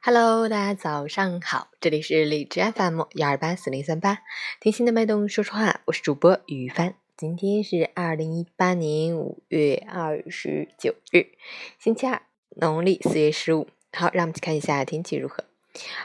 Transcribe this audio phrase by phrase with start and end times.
[0.00, 4.20] Hello，大家早上好，这里是荔枝 FM 幺二八四零三八，
[4.60, 6.94] 听心的脉动说说话，我是主播雨帆。
[7.16, 11.26] 今天是二零一八年五月二十九日，
[11.80, 13.68] 星期二，农历四月十五。
[13.92, 15.44] 好，让我们去看一下天气如何。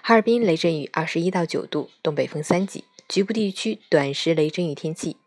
[0.01, 5.17] 哈尔滨雷阵雨二十一到九度，东北风三级，局部地区短时雷阵雨天气，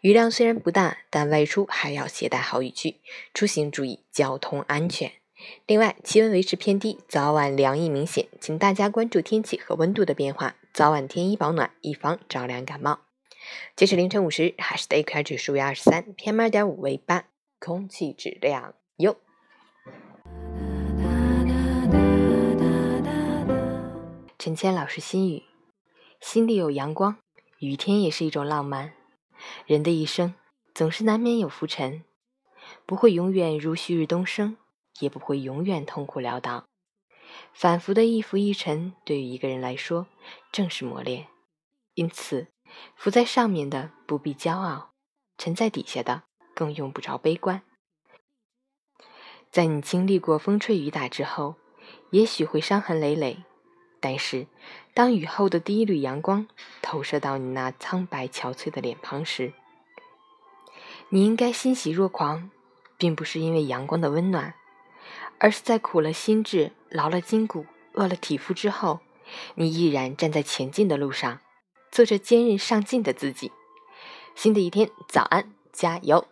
[0.00, 2.96] 雨量虽然不大，但外出还要携带好雨具，
[3.34, 5.12] 出行注意交通安全。
[5.66, 13.00] 另外，气温维持偏低，早晚凉意明显，请大家关注天气和温度的变化，早晚添衣保暖，以防着凉感冒。
[13.76, 17.24] 截止凌晨五时，海市的 AQI 指数为二十三，PM 二点五为八，
[17.58, 19.16] 空气质量优。
[24.38, 25.42] 陈谦老师心语：
[26.20, 27.16] 心里有阳光，
[27.58, 28.92] 雨天也是一种浪漫。
[29.66, 30.34] 人的一生
[30.74, 32.02] 总是难免有浮沉，
[32.84, 34.56] 不会永远如旭日东升。
[35.00, 36.66] 也不会永远痛苦潦倒，
[37.52, 40.06] 反复的一浮一沉，对于一个人来说
[40.52, 41.28] 正是磨练。
[41.94, 42.48] 因此，
[42.96, 44.92] 浮在上面的不必骄傲，
[45.38, 46.22] 沉在底下的
[46.54, 47.62] 更用不着悲观。
[49.50, 51.56] 在你经历过风吹雨打之后，
[52.10, 53.44] 也许会伤痕累累，
[54.00, 54.48] 但是
[54.92, 56.48] 当雨后的第一缕阳光
[56.82, 59.52] 投射到你那苍白憔悴的脸庞时，
[61.10, 62.50] 你应该欣喜若狂，
[62.96, 64.54] 并不是因为阳光的温暖。
[65.44, 69.00] 而是在苦了心智、劳了筋骨、饿了体肤之后，
[69.56, 71.40] 你依然站在前进的路上，
[71.92, 73.52] 做着坚韧上进的自己。
[74.34, 76.26] 新的一天，早安，加油！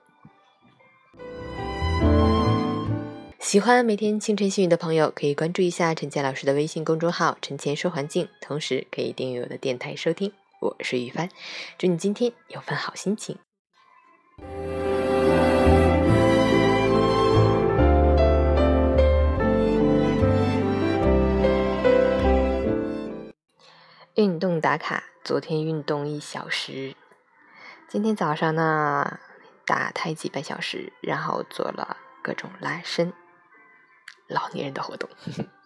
[3.38, 10.32] 喜欢每天清晨幸运的朋友，可以关注一下陈倩老师的微信公众号“陈倩说环境”，同时可以订阅我的电台收听。
[10.62, 11.28] 我是雨帆，
[11.76, 13.36] 祝你今天有份好心情。
[24.14, 26.94] 运动打卡，昨天运动一小时，
[27.88, 29.18] 今天早上呢
[29.64, 33.14] 打太极半小时，然后做了各种拉伸，
[34.26, 35.08] 老年人的活动。